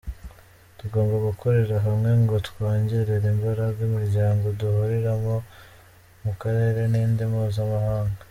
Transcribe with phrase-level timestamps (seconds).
[0.77, 5.35] Tugomba gukorera hamwe ngo twongerere imbaraga imiryango duhuriramo
[6.23, 8.21] mu karere n’indi mpuzamahanga.’’